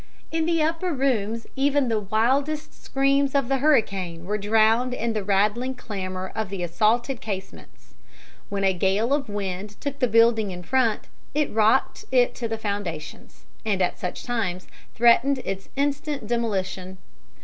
"In 0.31 0.47
the 0.47 0.63
upper 0.63 0.91
rooms 0.91 1.45
even 1.55 1.87
the 1.87 1.99
wildest 1.99 2.73
screams 2.73 3.35
of 3.35 3.49
the 3.49 3.59
hurricane 3.59 4.25
were 4.25 4.39
drowned 4.39 4.95
in 4.95 5.13
the 5.13 5.23
rattling 5.23 5.75
clamour 5.75 6.31
of 6.33 6.49
the 6.49 6.63
assaulted 6.63 7.21
casements. 7.21 7.93
When 8.49 8.63
a 8.63 8.73
gale 8.73 9.13
of 9.13 9.29
wind 9.29 9.79
took 9.79 9.99
the 9.99 10.07
building 10.07 10.49
in 10.49 10.63
front, 10.63 11.01
it 11.35 11.53
rocked 11.53 12.05
it 12.11 12.33
to 12.33 12.47
the 12.47 12.57
foundations, 12.57 13.45
and, 13.63 13.79
at 13.79 13.99
such 13.99 14.23
times, 14.23 14.65
threatened 14.95 15.37
its 15.45 15.69
instant 15.75 16.25
demolition. 16.25 16.97